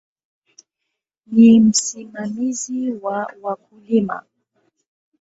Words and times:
Ni 1.25 1.59
msimamizi 1.59 2.91
wa 2.93 3.33
wakulima. 3.41 4.23